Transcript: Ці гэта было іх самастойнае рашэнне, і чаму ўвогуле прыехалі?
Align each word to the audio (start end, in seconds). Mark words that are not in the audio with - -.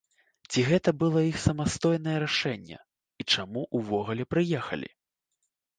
Ці 0.53 0.63
гэта 0.69 0.93
было 1.03 1.19
іх 1.31 1.37
самастойнае 1.43 2.15
рашэнне, 2.25 2.77
і 2.81 3.21
чаму 3.35 3.61
ўвогуле 3.83 4.23
прыехалі? 4.35 4.89